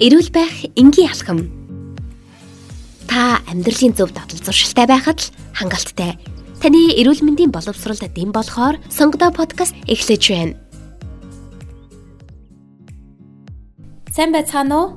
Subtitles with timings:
[0.00, 1.44] Эрүүл байх энгийн алхам.
[3.04, 6.16] Та амьдралын зөв дадал зуршилтай байхад л хангалттай.
[6.56, 10.56] Таны эрүүл мэндийн боловсролд дэм болохоор сонгодоо подкаст эхлэж байна.
[14.08, 14.88] Сайн байцгаана уу?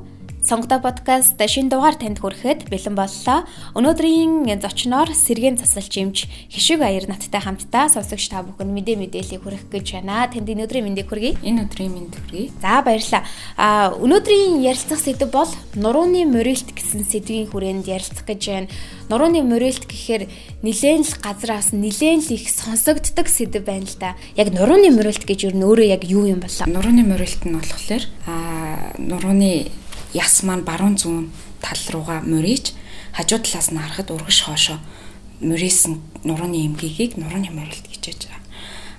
[0.43, 3.47] Сонгодоо подкаст шинэ дугаар танд хүрэхэд бэлэн боллоо.
[3.79, 10.03] Өнөөдрийн зочноор Сэргэн засалчимж Хишиг Аяр наттай хамтдаа сонсогч та бүхэн мэдээ мэдээллийг хүргэх гэж
[10.03, 10.27] байна.
[10.27, 11.39] Танд энэ өдрийн мэндийг хүргэе.
[11.47, 12.51] Энэ өдрийн мэнд хүргэе.
[12.59, 13.23] За баярлалаа.
[13.55, 15.47] А өнөөдрийн ярилцах сэдв бол
[15.79, 18.67] нурууны мөрөлт гэсэн сэдвийн хүрээнд ярилцах гэж байна.
[19.07, 20.27] Нурууны мөрөлт гэхээр
[20.59, 24.19] нилээн л газраас нилээн л их сонсогддог сэдв байна л да.
[24.35, 26.67] Яг нурууны мөрөлт гэж юу нөөрөө яг юу юм болоо?
[26.67, 29.71] Нурууны мөрөлт нь болохоор а нурууны
[30.13, 32.73] яс маань баруун зүүн тал руугаа мөрийж
[33.17, 34.77] хажуу талаас нь харахад урагш хоошоо
[35.41, 38.41] мөрөөсөн нурууны эмгийгийг нурууны мөрөлт гэж яаж байгаа.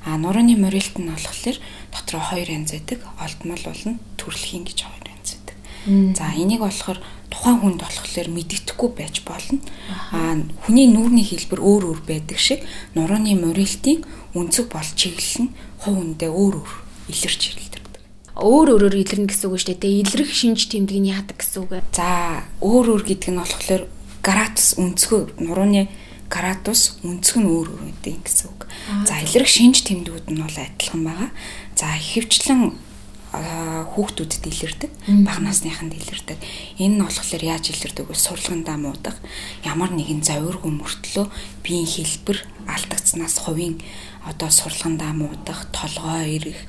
[0.04, 1.56] А нурууны мөрөлт нь болохоор
[1.94, 3.00] дотроо хоёр янз байдаг.
[3.22, 5.56] Олдмол болон төрөлхийн гэж хоёр янз байдаг.
[6.18, 6.98] За энийг болохоор
[7.30, 9.58] тухайн хүнд болохоор мэддэхгүй байж болно.
[10.12, 12.60] А хүний нүүрний хэлбэр өөр өөр байдаг шиг
[12.94, 16.72] нурууны мөрөлтийн өнцөг бол чиглэл нь хувь хүндээ өөр өөр
[17.08, 17.73] илэрч ирэлдэг
[18.34, 20.02] өөр өөрөөр илэрнэ гэсэн үг шүү дээ.
[20.02, 21.72] Илрэх шинж тэмдэг нь яадаг гэсэн үг.
[21.94, 23.82] За өөр өөр гэдэг нь болохоор
[24.24, 25.86] градус өнцгөө нурууны
[26.26, 28.66] градус өнцөг нь өөр өөр гэдэг гэсэн үг.
[29.06, 31.30] За илрэх шинж тэмдгүүд нь бол адилхан байгаа.
[31.78, 32.74] За ихэвчлэн
[33.34, 34.90] хүүхдүүдэд илэрдэг,
[35.26, 36.38] бага насныханд илэрдэг.
[36.78, 38.14] Энэ нь болохоор яаж илэрдэг вэ?
[38.14, 39.16] Сурлагандаа муудаг,
[39.66, 41.26] ямар нэгэн завиргүй мөртлөө
[41.66, 42.38] биеийн хэлбэр
[42.70, 43.82] алдагдсанаас хувийн
[44.24, 46.60] одоо сурлагандаа муудах, толгой ирэх,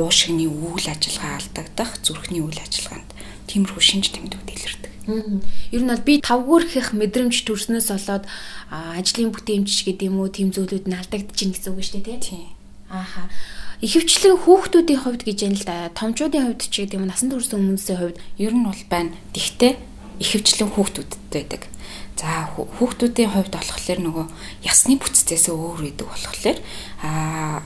[0.00, 3.10] уушигны үйл ажиллагаа алдагдах, зүрхний үйл ажиллагаанд
[3.46, 4.92] тиймэрхүү шинж тэмдгүүд илэрдэг.
[5.70, 8.24] Ер нь бол би тавгуурхих мэдрэмж төрснөөс болоод
[8.72, 12.44] ажлын бүтээмж гэдэг юм уу тийм зүйлүүд нь алдагдаж байна гэсэн үг шүү дээ тий.
[12.88, 13.28] Ааха.
[13.84, 15.92] Ихэвчлэн хүүхдүүдийн хувьд гэж юм л да.
[15.92, 19.12] Томчуудын хувьд ч гэдэг юм насан турш хүмүүсийн хувьд ер нь бол байна.
[19.36, 19.76] Тэгтээ
[20.24, 21.62] ихэвчлэн хүүхдүүдэд байдаг.
[22.16, 24.26] За хүүхдүүдийн хувьд болохоор нөгөө
[24.64, 26.58] ясны бүтцээс өөр идэг болохоор
[27.04, 27.60] аа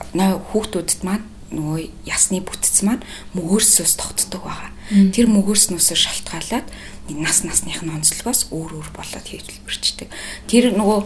[0.51, 1.23] хүүхдүүдэд маань
[1.55, 3.05] нөгөө ясны бүтц маань
[3.39, 4.75] мөгөөсөөс тогтдог байгаа.
[5.15, 6.67] Тэр мөгөөснөөсөө шалтгаалаад
[7.15, 10.11] нас насных нь онцлогоос өөр өөр болоод хэлбэрчдэг.
[10.51, 10.99] Тэр нөгөө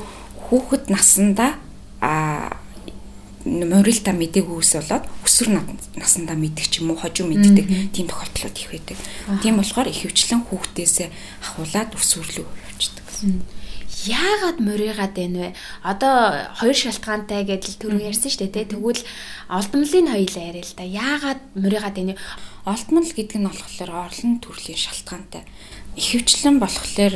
[0.50, 1.62] хүүхэд насандаа аа
[3.53, 5.50] морилта мдэггүйс болоод өсвөр
[6.00, 8.97] насандаа мэддэг ч юм уу хожуу мэддэг тийм тохиолдлууд их байдаг.
[9.46, 11.09] Тийм болохоор ихэвчлэн хүүхдээсээ
[11.46, 13.06] ахуулаад өсвөрлөө явуулдаг.
[14.03, 15.50] Яагаад моригаад байна вэ?
[15.80, 19.00] Одоо хоёр шалтгаантай гэдэл түрүү ярьсан шүү дээ, тэгвэл
[19.47, 20.84] олдмолын хоёлаа яриа л да.
[20.84, 22.20] Яагаад моригаад байна вэ?
[22.68, 25.47] Олдмол гэдэг нь болохоор орлон төрлийн шалтгаантай.
[25.96, 27.16] Ихэвчлэн болохоор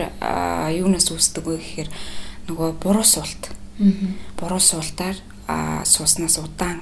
[0.71, 1.89] юунаас үүсдэг вэ гэхээр
[2.47, 3.51] нөгөө буруу суулт.
[4.39, 5.19] Буруу суултаар
[5.85, 6.81] сууснаас удаан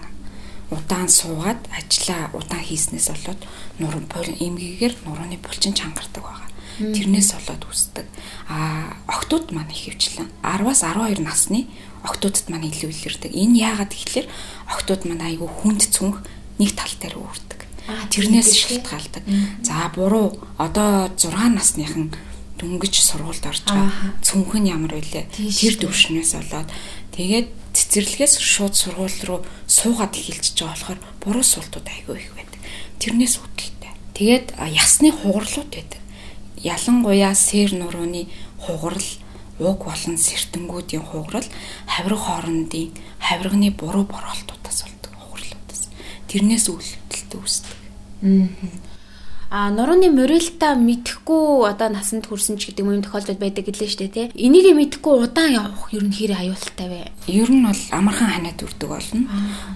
[0.72, 3.42] удаан суугаад ажиллаа удаан хийснээс болоод
[3.80, 6.50] нуруу эмгээгээр нурууны булчин чангардаг байгаа.
[6.76, 8.06] Тэрнээс болоод үүсдэг.
[8.50, 11.70] А октод маань ихэвчлэн 10-аас 12 насны
[12.04, 13.32] октодод маань илүү илэрдэг.
[13.32, 14.28] Энэ яагаад гэхэлэр
[14.74, 16.26] октод маань айгүй хүнд цүнх
[16.60, 17.62] нэг тал дээр үүрдэг.
[18.10, 19.24] Тэрнээс шалтгаалдаг.
[19.62, 22.12] За буруу одоо 6 насныхан
[22.60, 24.18] дөнгөж сургуульд орж байгаа.
[24.26, 25.30] Цүнх нь ямар вэ?
[25.32, 26.70] Тэр төвшнээс болоод
[27.16, 32.62] тэгээд цэцэрлэгээс шууд сургууль руу суугаад эхэлчихэж байгаа болохоор буруу суултууд айгүй их байдаг.
[33.04, 33.92] Тэрнээс үүдэлтэй.
[34.16, 36.02] Тэгээд ясны хугарлууд байдаг
[36.66, 38.26] ялангуяа сэр нурууны
[38.58, 39.10] хугарал
[39.60, 41.48] уг болон сэртэнгүүдийн хугарал
[41.86, 45.84] хавирга хоорондын хавирганы буруу бороолтуудаас болдог хугарлуудаас
[46.28, 47.76] тэрнээс үйлдэлтэй үүсдэг.
[49.50, 54.14] А нурууны морилта мэдхгүй одоо насанд хүрсэн ч гэдэг юм тохиолдол байдаг гэлээ шүү дээ
[54.14, 54.28] тий.
[54.34, 57.02] Энийг мэдхгүй удаан явах ер нь хэрэг аюултай вэ?
[57.30, 59.30] Ер нь бол амархан ханаад үрдэг болно.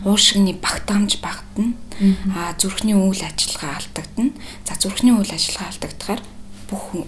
[0.10, 1.78] Уушигны багтаамж багтана.
[2.34, 4.34] А зүрхний үйл ажиллагаа алдагдана.
[4.66, 6.22] За зүрхний үйл ажиллагаа алдагдахаар
[6.70, 7.06] бүх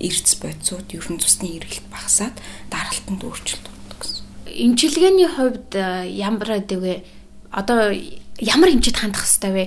[0.00, 2.36] эрдэс бодисууд ерөн цусны эргэлт багасаад
[2.72, 4.24] даралтанд өөрчлөлт ордог гэсэн.
[4.48, 5.76] Имчилгээний хувьд
[6.08, 7.04] ямар байдаг вэ?
[7.52, 7.92] Одоо
[8.42, 9.64] ямар хэмжээд хандах хэрэгтэй вэ?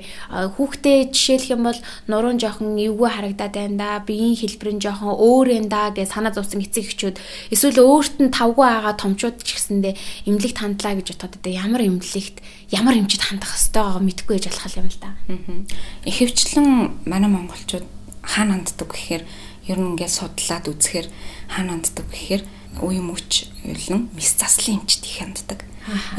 [0.59, 1.79] Хүүхдээ жишээлх юм бол
[2.11, 6.35] нуруунд жоохон эвгүй харагдаад байна да, биеийн хэлбэр нь жоохон өөр энэ да гэж санаа
[6.35, 7.15] зовсон эцэг эхчүүд
[7.55, 9.95] эсвэл өөрт нь тавгүй байгаа томчууд ч гэсэндээ
[10.27, 12.43] эмнэлэгт хандлаа гэж бодоод одоо ямар эмнэлэгт
[12.75, 15.09] ямар хэмжээд хандах хэвтэйгаа мэдгүй гэж алхал юм л да.
[16.03, 16.67] Ихэвчлэн
[17.07, 17.87] манай монголчууд
[18.27, 19.23] хаана ханддаг гэхээр
[19.71, 21.07] ер нь ингээд судлаад үзэхээр
[21.47, 22.43] хаана ханддаг гэхээр
[22.83, 25.63] үе мөч болон мис заслын эмчд их ханддаг.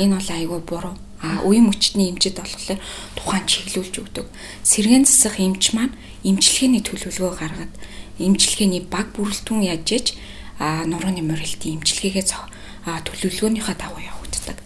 [0.01, 0.97] Энэ бол айгүй буруу.
[1.23, 2.81] А үе мөчтний эмчд болохоор
[3.17, 4.27] тухайн чиглүүлж өгдөг.
[4.63, 7.73] Сэргэн засах эмч маань эмчилгээний төлөвлөгөө гаргаад
[8.19, 10.07] эмчилгээний баг бүрэлдэхүүн яаж ээж
[10.59, 12.25] а нурууны морилтын эмчилгээгээ
[12.87, 14.57] төлөвлөгөөнийхөө дагуу явагддаг.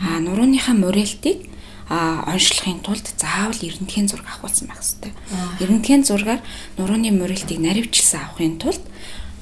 [0.00, 1.50] А нурууныхаа морилтыг
[1.90, 5.12] а онцлохын тулд заавал эрдэнтгийн зураг авахулсан байх хэрэгтэй.
[5.58, 6.40] Эрдэнтгийн зургаар
[6.78, 8.82] нурууны мөрөлтийг наривчилсан авахын тулд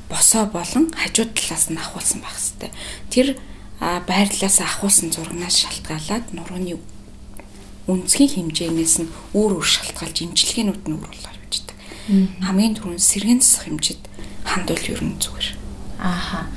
[0.08, 2.70] босоо болон хажууд талаас нь авахулсан байх хэрэгтэй.
[3.12, 3.26] Тэр
[3.81, 6.79] байрлалаас авахулсан зурагнаас шалтгаалаад нурууны
[7.87, 11.77] үнцгийн хэмжээнээс нь өөр өөр шалтгаалж имчилгээнүүд нь өөр болоор бичдэг.
[12.45, 14.03] Хамгийн түрүүнд сэргийн засах хэмжид
[14.45, 15.49] хандвал ер нь зүгээр.
[16.03, 16.51] Ааха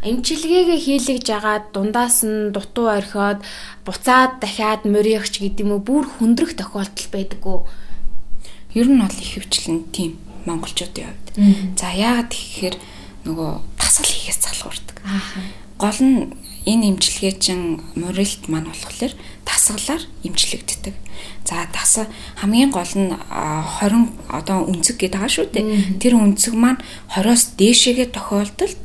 [0.00, 3.44] эмчилгээгээ хийлгэж агаад дундаас нь дутуу орхиод
[3.84, 7.68] буцаад дахиад морьягч гэдэг юм уу бүр хөндрөх тохиолдол байдаг уу?
[8.72, 10.16] Ер нь бол их хвчлэн тийм
[10.48, 11.26] монголчуудын хувьд.
[11.76, 12.76] За яагаад гэхээр
[13.28, 14.96] нөгөө тасгал хийхээс залхуурдаг.
[15.80, 16.36] Гол нь
[16.68, 19.16] энэ эмчилгээ чин морилт маань болохоор
[19.48, 20.94] тасгалаар эмчлэгддэг.
[21.48, 22.04] За тас
[22.36, 25.66] хамгийн гол нь 20 одоо үнцэг гэдэг байгаа шүү дээ.
[25.96, 26.84] Тэр үнцэг маань
[27.16, 28.76] 20-оос дээшээгээ тохиолдолд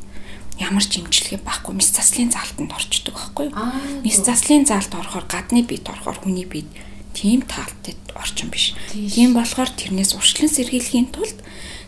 [0.56, 3.56] ямар ч имчилгээ байхгүй мис заслын заалтанд орчдөг байхгүй юу?
[4.00, 6.64] Мис заслын заалт орохоор гадны бит орохоор хүний бит
[7.12, 8.72] тийм таалтад орчин биш.
[8.92, 11.36] Тийм болохоор тэрнээс уршлан сэргийлэхийн тулд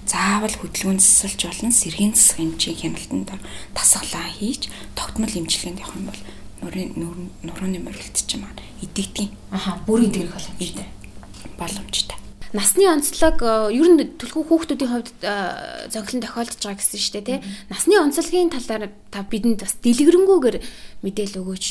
[0.08, 3.31] заавал хөдөлгөөн засалж болон сэргийн засах эмчийн хяналтанд
[3.76, 6.22] тасгалаа хийж тогтмол эмчилгээнд явах юм бол
[6.64, 6.90] нурын
[7.44, 9.31] нурууны мөрөлт ч юм аа идэгдгийн.
[9.52, 10.88] Аха бүр идэгрэх боломжтой.
[11.60, 12.19] Боломжтой
[12.52, 17.26] насны онцлог э, ер нь төлхөө хүүхдүүдийн хувьд э, зөнгөлн тохиолдож байгаа гэсэн шүү дээ
[17.28, 17.38] тий.
[17.69, 20.56] Насны онцлогийн талаар та бидэнд бас дэлгэрэнгүйгээр
[21.04, 21.66] мэдээлэл өгөөч.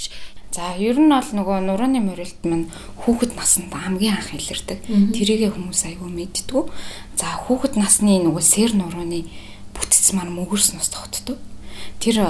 [0.52, 2.72] За ер нь бол нөгөө нурууны мөрөлт маань
[3.04, 4.80] хүүхэд наснд хамгийн анх илэрдэг.
[5.14, 6.72] Тэрийгэ хүмүүс айгүй мэддэг.
[7.20, 9.28] За хүүхэд насны нөгөө сэр нурууны
[9.76, 11.38] бүтц маань мөгөрс нус тогтдог
[12.00, 12.22] тэр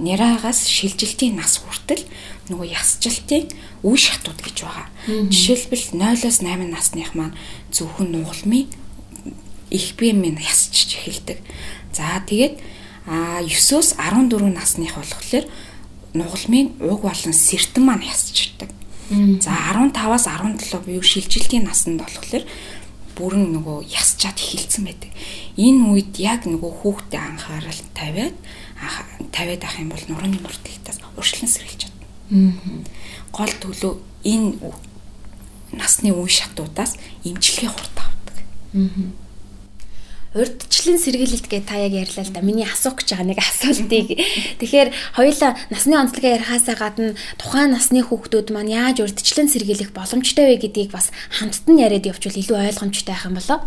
[0.00, 2.04] няраагаас шилжилтийн нас хүртэл
[2.48, 3.52] нөгөө ясжилтын
[3.84, 4.86] үе шатууд гэж байгаа.
[5.28, 7.36] Жишээлбэл 0-оос 8 насных маань
[7.68, 8.66] зөвхөн нугалмын
[9.68, 11.38] их биемийн ясчиж эхэлдэг.
[11.92, 12.56] За тэгээд
[13.06, 15.44] 9-оос 14 насных болохоор
[16.14, 18.70] нугалмын уг болон сэртэн маань ясчдаг.
[19.40, 22.44] За 15-аас 17 буюу шилжилтийн наснд болохоор
[23.16, 25.10] бүрэн нөгөө ясчаад эхэлсэн байдаг.
[25.56, 28.36] Энэ үед яг нөгөө хүүхдэд анхаарал тавиад
[29.32, 32.06] тавиад авах юм бол нурууны мөрдөлтөөс уршлан сэргийлж чадна.
[33.34, 34.54] Гол төлөө энэ
[35.72, 36.94] насны үе шатуудаас
[37.24, 38.36] имчилгээ хурд авдаг.
[40.36, 42.44] Урдчлан сэргийлэлт гэ та яг ярьлаа л да.
[42.44, 44.08] Миний асуух гэж байгаа нэг асуултыг.
[44.60, 50.68] Тэгэхээр хоёулаа насны онцлогээ ярихаасаа гадна тухайн насны хүүхдүүд маань яаж урдчлан сэргийлэх боломжтой вэ
[50.68, 53.58] гэдгийг бас хамтд нь яриад явуул илүү ойлгомжтой байх юм болоо.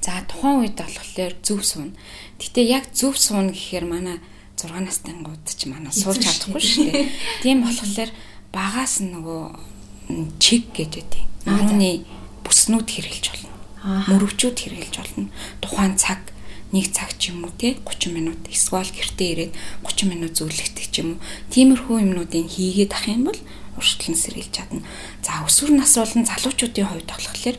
[0.00, 1.92] За тухайн үед болохоор зөв суун.
[2.40, 4.16] Гэтэ яг зөв суун гэхээр манай
[4.56, 7.06] 6 настай гууд ч манай сууж чадахгүй шүү дээ.
[7.44, 8.10] Тийм болохоор
[8.48, 9.42] багаас нөгөө
[10.40, 11.24] чиг гэж үтэй.
[11.44, 12.08] Нууны
[12.40, 13.55] бүснүүд хэрглэж болно.
[13.86, 15.30] Мөрөвчүүд хэрглэж болно.
[15.62, 16.18] Тухайн цаг
[16.74, 19.52] нэг цаг ч юм уу те 30 минут эсвэл гэртээ ирээд
[19.86, 21.22] 30 минут зөвлөгдөх ч юм уу.
[21.54, 23.40] Тиймэрхүү юмнуудыг хийгээд ах юм бол
[23.78, 24.82] уршдлан сэргийлж чадна.
[25.22, 27.56] За өсвөр нас болон залуучуудын хувьд болохоор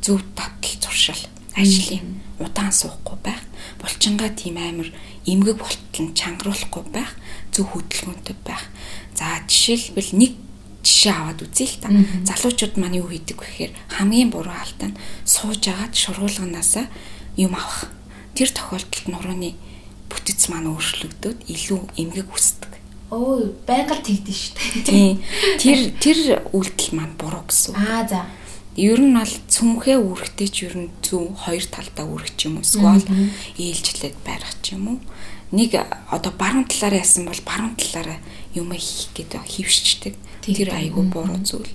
[0.00, 1.22] зөв татал зуршил
[1.52, 3.42] ажлын удаан суухгүй байх,
[3.82, 4.88] булчингаа тийм амар
[5.26, 7.12] эмгэг болтол нь чангаруулахгүй байх,
[7.52, 8.62] зөв хөдөлгөөнтэй байх.
[9.18, 10.32] За жишээлбэл нэг
[10.82, 11.88] жишээ аваад үзье л та.
[12.24, 16.86] Залуучууд маань юу хийдэг вэ гэхээр хамгийн буруу алдаа нь сууж агаад шургуулганаасаа
[17.36, 17.90] юм авах.
[18.34, 19.54] Тэр тохиолдолд нурууны
[20.08, 22.72] бүтэц маань өөрчлөгдөөд илүү эмгэг үсдэг.
[23.10, 24.84] Өө байгаль тэгдэж штэ.
[24.84, 25.22] Тийм.
[25.58, 26.18] Тэр тэр
[26.52, 27.74] үйлдэл маань буруу гэсэн.
[27.74, 28.28] Аа за
[28.78, 32.64] ер нь бол цүнхээ үүрэгтэй ч ер нь зөв хоёр талдаа үүрэг ч юм уу
[32.64, 33.10] эсвэл
[33.58, 34.98] ээлжлээд барих ч юм уу
[35.50, 35.74] нэг
[36.14, 38.22] одоо баруун талаараа ясан бол баруун талаараа
[38.58, 40.14] юм хийх гэдэг хөвшчдэг.
[40.42, 41.70] Тэр айгүй буруу зүйл.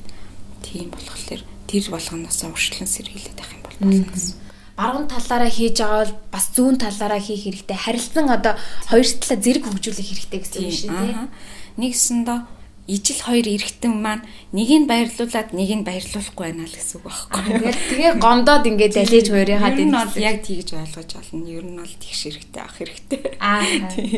[0.61, 4.43] Тийм болохоор тэр болгоноосоо уршлан сэргийлээд байх юм бол болно гэсэн
[4.75, 7.77] баруун талаараа хийж байгаа бол бас зүүн талаараа хийх хэрэгтэй.
[7.77, 8.57] Харилцан одоо
[8.89, 11.29] хоёр талаа зэрэг хөгжүүлэх хэрэгтэй гэсэн юм шиг тийм
[11.77, 12.39] нэгсэндээ
[12.87, 17.41] ижил хоёр эргэтэн маань нэгийг баярлуулад нэгийг баярлуулахгүй байна л гэсэн үг байхгүй.
[17.47, 21.47] Тэгээд тэгээ гомдоод ингээд далиж хоёрынхаа дэн нь бол яг тэгж ойлгож болно.
[21.47, 23.21] Ер нь бол тэгш хэрэгтэй авах хэрэгтэй.
[23.39, 23.63] Аа.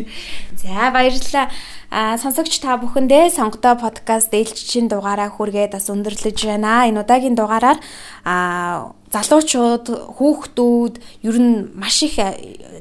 [0.65, 1.45] За баярлалаа.
[1.93, 6.89] Аа сонсогч та бүхэндээ сонгодоо подкаст ээлжчин дугаараа хүргээд бас өндөрлөж байна.
[6.89, 7.77] Энэ удаагийн дугаараар
[8.25, 10.93] аа залуучууд, хүүхдүүд
[11.29, 12.17] ер нь маш их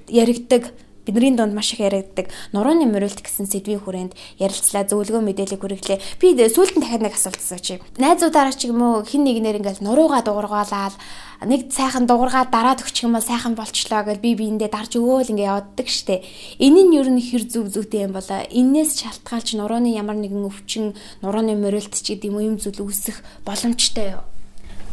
[0.09, 0.73] яригдаг
[1.07, 5.99] бидний донд маш их яригддаг нурууны мөрөлт гэсэн сэдвийн хүрээнд ярилцлаа зөвлөгөө мэдээлэл хүргэлээ.
[6.21, 7.85] Би сүүлд нь дахиад нэг асуулт асуучих.
[8.01, 10.97] Найзуудаараа ч юм уу хин нэгнэр ингээл нуруугаа дуургаалаад
[11.45, 15.53] нэг сайхан дуургаад дараад өгчих юм бол сайхан болчлоо гэж би биэндээ дарж өгөөл ингээ
[15.53, 16.25] явддаг штэ.
[16.63, 18.49] Энэ нь ер нь хэр зүв зүйтэй юм болоо.
[18.49, 24.17] Иннээс шалтгаалж нурууны ямар нэгэн өвчин, нурууны мөрөлт ч гэдэг юм юм зүйл үүсэх боломжтой
[24.17, 24.25] юу?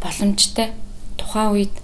[0.04, 0.76] Боломжтой.
[1.16, 1.76] Тухайн үед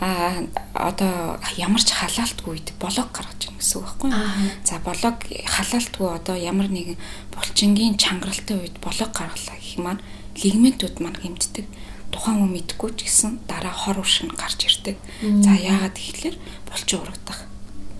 [0.00, 4.50] а одоо ямар ч халаалтгүй блог гаргаж ирнэ гэсэн үг байхгүй юу.
[4.62, 6.98] За блог халаалтгүй одоо ямар нэгэн
[7.34, 10.02] булчингийн чангаралтай үед блог гаргалаа гэх маань
[10.38, 11.66] лигментүүд маань хэмждэг.
[12.14, 14.96] Тухайн хүн мэдгүй ч гэсэн дараа хор уршин гарч ирдэг.
[15.42, 16.36] За яагаад гэхэлэр
[16.70, 17.50] булчин урагдах.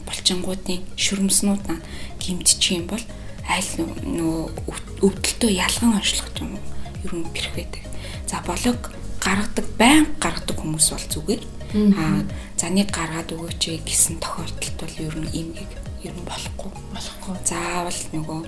[0.07, 1.83] Булчингуудын шүрмснүүд маань
[2.23, 3.03] гимтчих юм бол
[3.43, 3.71] аль
[4.07, 6.63] нөгөө өвдөлтөө ялган онцлох юм?
[7.03, 7.83] Ер нь бэрх байдаг.
[8.31, 11.58] За болог гаргадаг, байн гаргадаг хүмүүс бол зүгээр.
[11.75, 12.25] Аа
[12.57, 15.73] за нэг гаргаад өгөөч гэсэн тохиолдолд бол ер нь имгийг
[16.03, 16.73] ер нь болохгүй.
[16.95, 17.35] Болохгүй.
[17.45, 18.41] Заавал нөгөө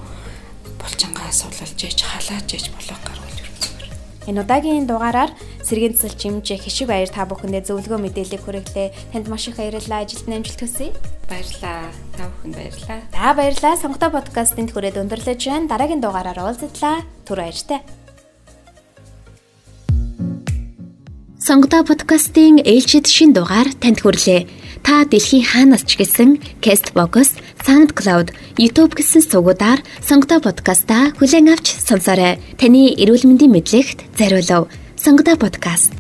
[0.81, 3.61] булчингаа суулж яж халааж яж болох гаргуул ер нь.
[4.29, 5.33] Энэ удаагийн дугаараар
[5.65, 8.89] сэргийн цэцэл чимжээ хишиг баяр та бүхэндээ зөвлөгөө мэдээлэл хүргэлээ.
[9.13, 10.05] Танд маш их баярлалаа.
[10.05, 10.93] Ажилд амжилт хүсье.
[11.29, 11.93] Баярлалаа.
[12.17, 13.01] Та бүхэнд баярлалаа.
[13.13, 13.75] За баярлалаа.
[13.77, 15.69] Сонготой подкастын түрээд өндөрлөж байна.
[15.69, 17.05] Дараагийн дугаараар уулзтлаа.
[17.29, 17.81] Түр баяртай.
[21.51, 24.47] Сонготой подкастын ээлжид шин дугаар танд хүрлээ.
[24.87, 27.35] Та дэлхийн хаанаас ч гэсэн Castbox,
[27.67, 32.39] SoundCloud, YouTube гэсэн сувгуудаар Сонготой подкаста хүлээн авч сонсоорой.
[32.55, 34.71] Таны эрүүл мэндийн мэдлэгт зориулав.
[34.95, 36.00] Сонготой подкаст